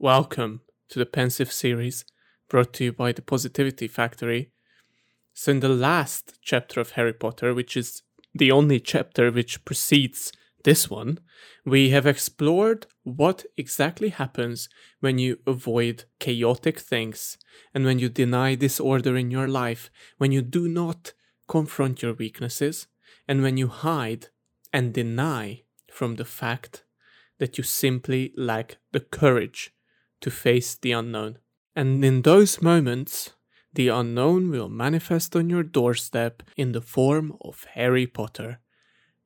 [0.00, 2.04] welcome to the Pensive series
[2.48, 4.52] brought to you by the Positivity Factory.
[5.34, 10.32] So, in the last chapter of Harry Potter, which is the only chapter which precedes
[10.62, 11.18] this one,
[11.64, 14.68] we have explored what exactly happens
[15.00, 17.36] when you avoid chaotic things
[17.74, 21.12] and when you deny disorder in your life, when you do not
[21.48, 22.86] confront your weaknesses,
[23.26, 24.28] and when you hide
[24.72, 26.84] and deny from the fact
[27.38, 29.72] that you simply lack the courage
[30.20, 31.38] to face the unknown.
[31.74, 33.30] And in those moments,
[33.72, 38.60] the unknown will manifest on your doorstep in the form of Harry Potter.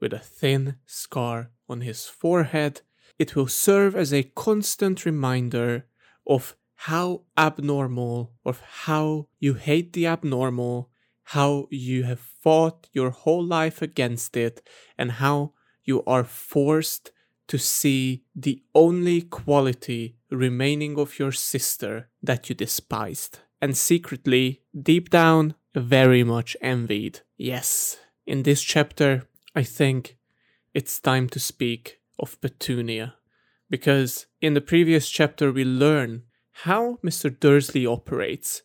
[0.00, 2.82] With a thin scar on his forehead,
[3.18, 5.86] it will serve as a constant reminder
[6.26, 10.90] of how abnormal, of how you hate the abnormal,
[11.24, 14.66] how you have fought your whole life against it,
[14.98, 15.52] and how
[15.84, 17.12] you are forced
[17.48, 25.10] to see the only quality remaining of your sister that you despised, and secretly, deep
[25.10, 27.20] down, very much envied.
[27.36, 30.16] Yes, in this chapter, I think
[30.74, 33.16] it's time to speak of Petunia,
[33.68, 36.22] because in the previous chapter we learn
[36.64, 37.28] how Mr.
[37.38, 38.62] Dursley operates,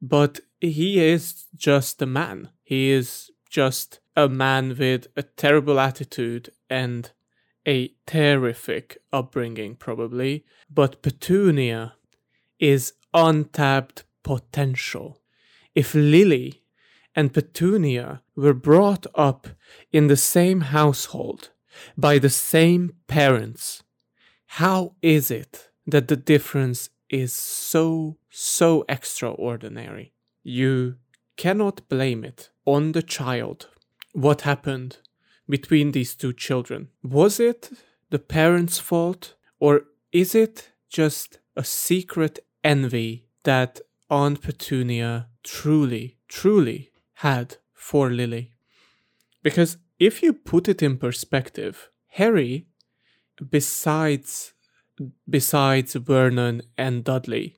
[0.00, 2.50] but he is just a man.
[2.62, 7.10] He is just a man with a terrible attitude and
[7.66, 11.94] a terrific upbringing, probably, but Petunia
[12.58, 15.20] is untapped potential.
[15.74, 16.62] If Lily
[17.14, 19.48] and Petunia were brought up
[19.92, 21.50] in the same household
[21.96, 23.82] by the same parents,
[24.46, 30.12] how is it that the difference is so, so extraordinary?
[30.42, 30.96] You
[31.36, 33.68] cannot blame it on the child.
[34.12, 34.98] What happened
[35.52, 36.88] between these two children.
[37.02, 37.70] Was it
[38.08, 46.90] the parents' fault, or is it just a secret envy that Aunt Petunia truly, truly
[47.26, 48.54] had for Lily?
[49.42, 51.90] Because if you put it in perspective,
[52.20, 52.66] Harry,
[53.50, 54.54] besides
[55.28, 57.56] besides Vernon and Dudley,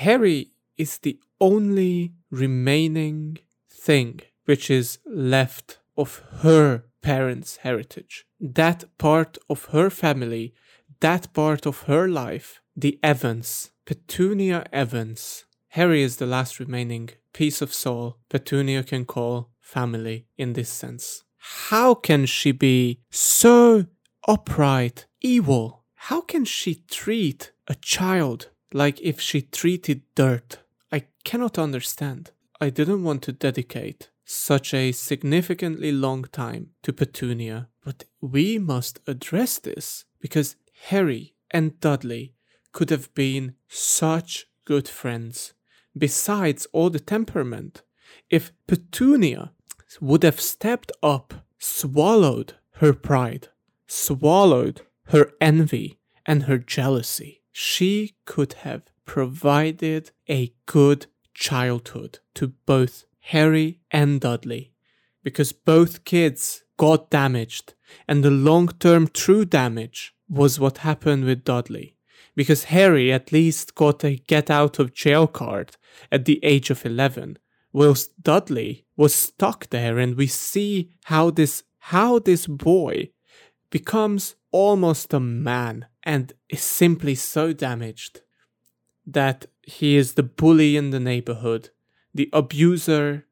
[0.00, 3.38] Harry is the only remaining
[3.70, 8.26] thing which is left of her parents' heritage.
[8.38, 10.52] That part of her family,
[11.00, 15.46] that part of her life, the Evans, Petunia Evans.
[15.78, 21.24] Harry is the last remaining piece of soul Petunia can call family in this sense.
[21.70, 23.86] How can she be so
[24.34, 25.84] upright, evil?
[26.08, 28.40] How can she treat a child
[28.82, 30.58] like if she treated dirt?
[30.92, 32.32] I cannot understand.
[32.60, 39.00] I didn't want to dedicate such a significantly long time to Petunia, but we must
[39.06, 40.56] address this because
[40.88, 42.34] Harry and Dudley
[42.72, 45.54] could have been such good friends.
[45.96, 47.82] Besides all the temperament,
[48.28, 49.52] if Petunia
[50.00, 53.48] would have stepped up, swallowed her pride,
[53.86, 63.06] swallowed her envy and her jealousy, she could have provided a good childhood to both
[63.20, 64.72] Harry and Dudley,
[65.22, 67.74] because both kids got damaged,
[68.06, 71.96] and the long term true damage was what happened with Dudley.
[72.34, 75.76] Because Harry at least got a get out of jail card
[76.12, 77.38] at the age of 11,
[77.72, 83.10] whilst Dudley was stuck there, and we see how this how this boy
[83.70, 88.20] becomes almost a man and is simply so damaged
[89.06, 91.70] that he is the bully in the neighborhood
[92.14, 93.26] the abuser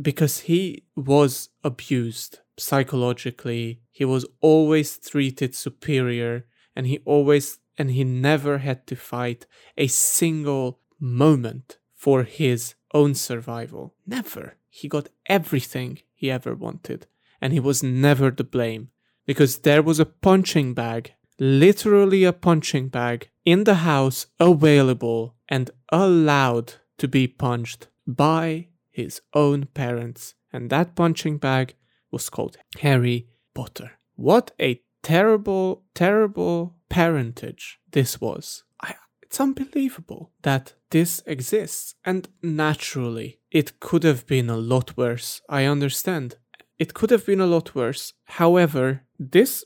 [0.00, 3.80] because he was abused psychologically.
[3.90, 6.46] He was always treated superior
[6.76, 9.46] and he always and he never had to fight
[9.76, 13.94] a single moment for his own survival.
[14.06, 14.54] Never.
[14.68, 17.06] He got everything he ever wanted
[17.40, 18.90] and he was never to blame
[19.26, 25.70] because there was a punching bag literally a punching bag in the house available and
[25.90, 31.74] allowed to be punched by his own parents, and that punching bag
[32.10, 33.92] was called Harry Potter.
[34.14, 38.64] What a terrible, terrible parentage this was.
[38.80, 45.40] I, it's unbelievable that this exists, and naturally, it could have been a lot worse.
[45.48, 46.36] I understand.
[46.78, 48.12] It could have been a lot worse.
[48.24, 49.64] However, this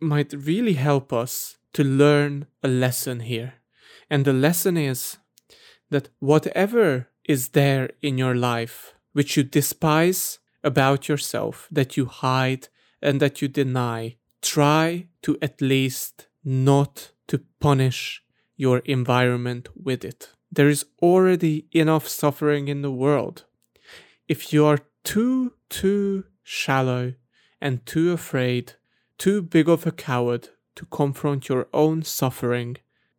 [0.00, 3.54] might really help us to learn a lesson here.
[4.10, 5.18] And the lesson is
[5.90, 12.68] that whatever is there in your life which you despise about yourself, that you hide
[13.00, 18.22] and that you deny, try to at least not to punish
[18.56, 20.30] your environment with it.
[20.50, 23.44] There is already enough suffering in the world.
[24.28, 27.14] If you are too, too shallow
[27.60, 28.74] and too afraid,
[29.18, 32.76] too big of a coward to confront your own suffering,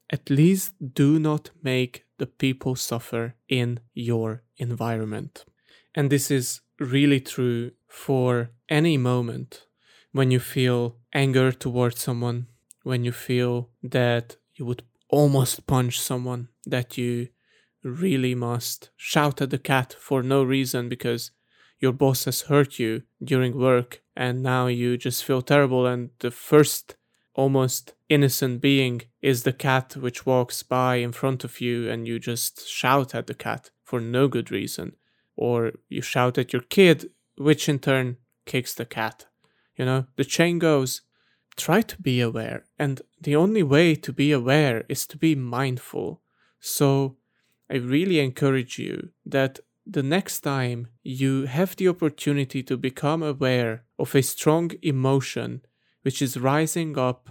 [0.10, 5.46] at least do not make the people suffer in your environment.
[5.94, 9.66] And this is really true for any moment
[10.12, 12.48] when you feel anger towards someone,
[12.84, 17.30] when you feel that you would almost punch someone, that you
[17.84, 21.32] really must shout at the cat for no reason because
[21.80, 26.32] your boss has hurt you during work and now you just feel terrible and the
[26.32, 26.96] first
[27.36, 32.20] almost innocent being is the cat which walks by in front of you and you
[32.20, 34.96] just shout at the cat for no good reason.
[35.36, 39.26] Or you shout at your kid which in turn kicks the cat.
[39.76, 41.02] You know the chain goes
[41.58, 42.66] try to be aware.
[42.78, 46.22] And the only way to be aware is to be mindful.
[46.60, 47.18] So
[47.68, 53.86] i really encourage you that the next time you have the opportunity to become aware
[53.98, 55.62] of a strong emotion
[56.04, 57.22] which is rising up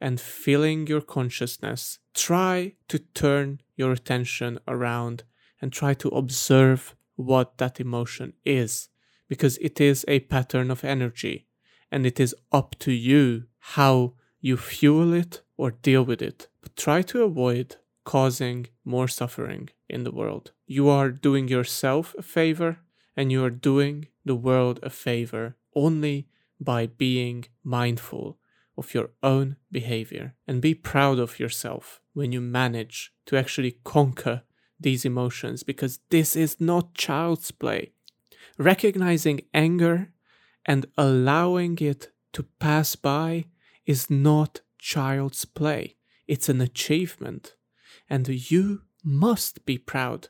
[0.00, 5.24] and filling your consciousness, try to turn your attention around
[5.60, 8.88] and try to observe what that emotion is,
[9.28, 11.46] because it is a pattern of energy
[11.92, 16.48] and it is up to you how you fuel it or deal with it.
[16.62, 20.52] But try to avoid causing more suffering in the world.
[20.66, 22.78] You are doing yourself a favor
[23.16, 26.28] and you are doing the world a favor only
[26.60, 28.38] by being mindful
[28.80, 34.42] of your own behavior and be proud of yourself when you manage to actually conquer
[34.80, 37.92] these emotions because this is not child's play.
[38.58, 40.12] Recognizing anger
[40.64, 43.44] and allowing it to pass by
[43.84, 47.56] is not child's play, it's an achievement.
[48.08, 50.28] And you must be proud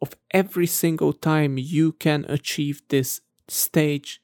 [0.00, 4.22] of every single time you can achieve this stage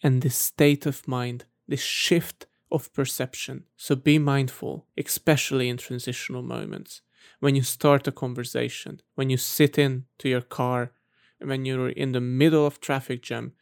[0.00, 3.64] and this state of mind, this shift of perception.
[3.76, 7.02] So be mindful, especially in transitional moments.
[7.40, 10.92] When you start a conversation, when you sit in to your car,
[11.38, 13.52] when you're in the middle of traffic jam,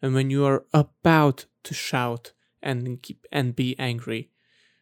[0.00, 2.32] and when you are about to shout
[2.62, 4.30] and keep, and be angry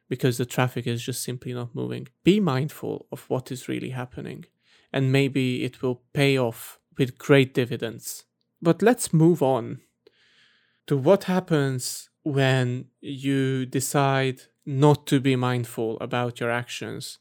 [0.09, 2.09] because the traffic is just simply not moving.
[2.25, 4.44] Be mindful of what is really happening,
[4.93, 8.25] and maybe it will pay off with great dividends.
[8.61, 9.81] But let's move on
[10.87, 17.19] to what happens when you decide not to be mindful about your actions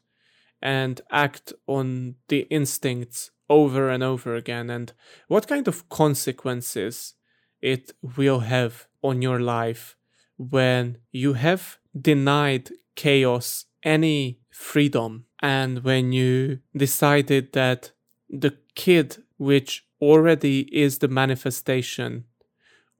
[0.62, 4.92] and act on the instincts over and over again, and
[5.26, 7.14] what kind of consequences
[7.60, 9.96] it will have on your life
[10.36, 17.92] when you have denied chaos any freedom and when you decided that
[18.28, 22.24] the kid which already is the manifestation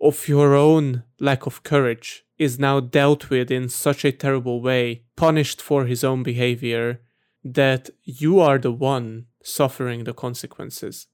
[0.01, 5.03] of your own lack of courage is now dealt with in such a terrible way,
[5.17, 7.01] punished for his own behavior,
[7.45, 11.07] that you are the one suffering the consequences.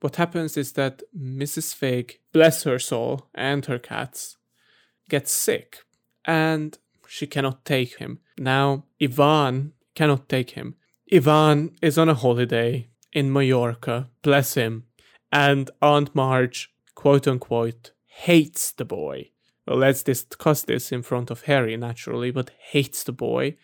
[0.00, 1.74] What happens is that Mrs.
[1.74, 4.36] Fig, bless her soul, and her cats,
[5.08, 5.78] gets sick,
[6.24, 6.76] and
[7.06, 8.18] she cannot take him.
[8.38, 10.74] Now, Ivan cannot take him.
[11.12, 14.84] Ivan is on a holiday in Mallorca, bless him,
[15.30, 19.30] and Aunt Marge, quote unquote, hates the boy.
[19.66, 23.56] Well, let's discuss this in front of Harry, naturally, but hates the boy.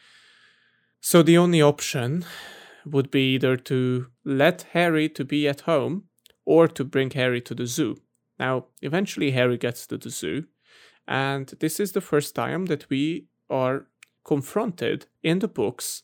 [1.00, 2.24] So the only option
[2.86, 6.04] would be either to let Harry to be at home
[6.44, 7.96] or to bring Harry to the zoo.
[8.38, 10.44] Now, eventually Harry gets to the zoo,
[11.06, 13.86] and this is the first time that we are
[14.24, 16.02] confronted in the books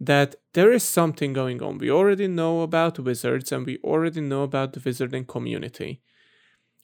[0.00, 1.78] that there is something going on.
[1.78, 6.02] We already know about wizards and we already know about the wizarding community.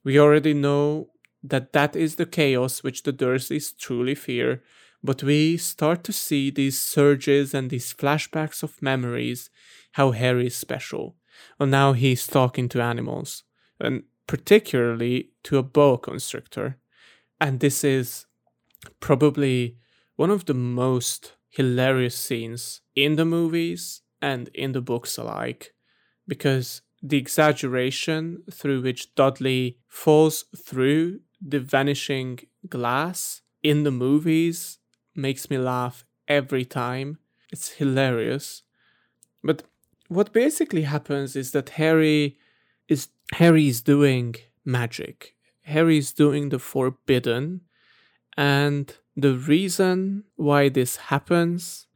[0.04, 1.10] We already know
[1.42, 4.62] that that is the chaos which the Dursleys truly fear,
[5.02, 9.50] but we start to see these surges and these flashbacks of memories
[9.92, 11.16] how Harry is special.
[11.58, 13.44] And now he's talking to animals,
[13.78, 16.78] and particularly to a boa constrictor.
[17.40, 18.26] And this is
[19.00, 19.76] probably
[20.16, 25.72] one of the most hilarious scenes in the movies and in the books alike,
[26.28, 34.78] because the exaggeration through which Dudley falls through the vanishing glass in the movies
[35.14, 37.18] makes me laugh every time.
[37.50, 38.62] It's hilarious.
[39.42, 39.62] But
[40.08, 42.36] what basically happens is that Harry
[42.88, 45.34] is Harry's doing magic.
[45.62, 47.62] Harry's doing the forbidden
[48.36, 51.86] and the reason why this happens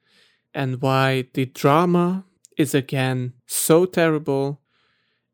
[0.52, 2.24] and why the drama
[2.56, 4.60] is again so terrible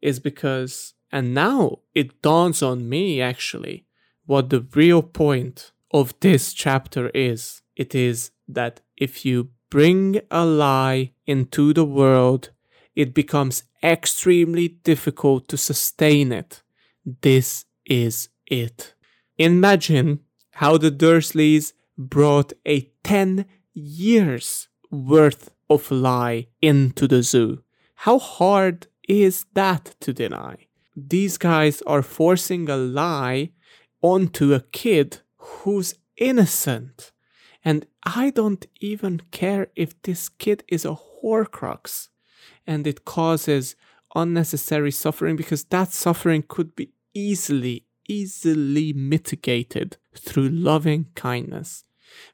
[0.01, 3.87] is because, and now it dawns on me actually,
[4.27, 7.63] what the real point of this chapter is.
[7.77, 12.51] It is that if you bring a lie into the world,
[12.95, 16.63] it becomes extremely difficult to sustain it.
[17.23, 18.95] This is it.
[19.39, 20.21] Imagine
[20.53, 27.63] how the Dursleys brought a 10 years worth of lie into the zoo.
[27.95, 30.55] How hard is that to deny?
[30.95, 33.51] These guys are forcing a lie
[34.01, 37.11] onto a kid who's innocent.
[37.65, 42.09] And I don't even care if this kid is a Horcrux
[42.69, 43.75] and it causes
[44.15, 51.85] unnecessary suffering because that suffering could be easily, easily mitigated through loving kindness,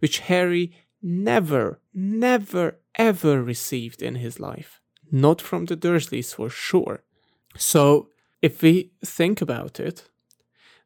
[0.00, 4.82] which Harry never, never, ever received in his life.
[5.10, 7.02] Not from the Dursleys for sure.
[7.56, 8.08] So,
[8.42, 10.08] if we think about it,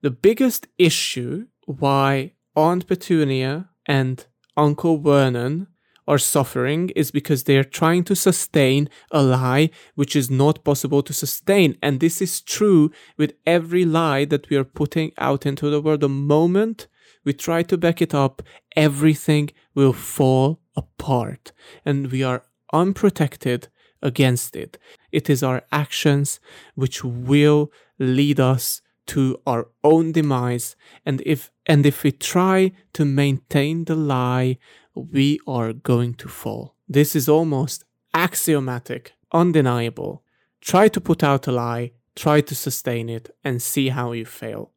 [0.03, 5.67] the biggest issue why Aunt Petunia and Uncle Vernon
[6.07, 11.03] are suffering is because they are trying to sustain a lie which is not possible
[11.03, 11.77] to sustain.
[11.83, 16.01] And this is true with every lie that we are putting out into the world.
[16.01, 16.89] The moment
[17.25, 18.43] we try to back it up,
[18.75, 21.53] everything will fall apart
[21.85, 23.69] and we are unprotected
[24.03, 24.79] against it.
[25.13, 26.41] It is our actions
[26.75, 33.05] which will lead us to our own demise and if and if we try to
[33.05, 34.59] maintain the lie
[34.95, 36.77] we are going to fall.
[36.89, 40.23] This is almost axiomatic undeniable.
[40.61, 44.73] Try to put out a lie try to sustain it and see how you fail.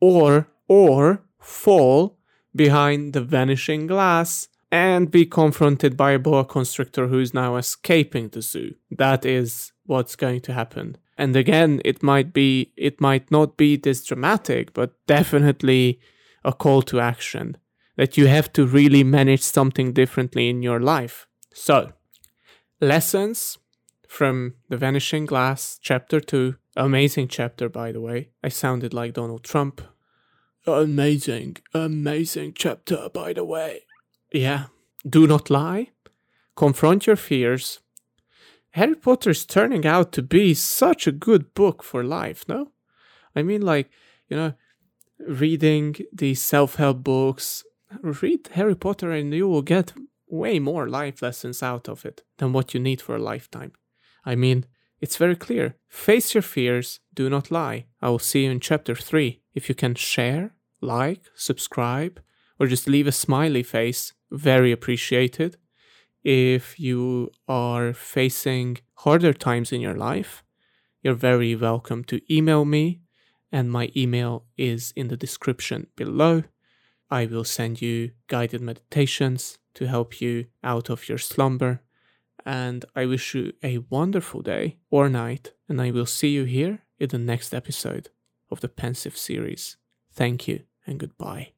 [0.00, 2.18] Or or fall
[2.54, 8.28] behind the vanishing glass and be confronted by a boa constrictor who is now escaping
[8.28, 8.74] the zoo.
[8.90, 10.98] That is what's going to happen.
[11.16, 16.00] And again it might be it might not be this dramatic but definitely
[16.44, 17.56] a call to action
[17.96, 21.26] that you have to really manage something differently in your life.
[21.54, 21.92] So
[22.80, 23.58] lessons
[24.08, 28.30] from the vanishing glass chapter 2 amazing chapter by the way.
[28.42, 29.80] I sounded like donald trump.
[30.66, 33.86] Amazing amazing chapter by the way
[34.32, 34.64] yeah
[35.08, 35.90] do not lie
[36.54, 37.80] confront your fears
[38.76, 42.72] Harry Potter is turning out to be such a good book for life, no?
[43.34, 43.88] I mean, like,
[44.28, 44.52] you know,
[45.18, 47.64] reading these self help books,
[48.02, 49.94] read Harry Potter and you will get
[50.28, 53.72] way more life lessons out of it than what you need for a lifetime.
[54.26, 54.66] I mean,
[55.00, 55.76] it's very clear.
[55.88, 57.86] Face your fears, do not lie.
[58.02, 59.40] I will see you in chapter 3.
[59.54, 62.20] If you can share, like, subscribe,
[62.58, 65.56] or just leave a smiley face, very appreciated
[66.26, 70.42] if you are facing harder times in your life,
[71.00, 73.00] you're very welcome to email me,
[73.52, 76.42] and my email is in the description below.
[77.08, 81.82] I will send you guided meditations to help you out of your slumber.
[82.44, 86.80] And I wish you a wonderful day or night, and I will see you here
[86.98, 88.10] in the next episode
[88.50, 89.76] of the Pensive series.
[90.12, 91.55] Thank you and goodbye.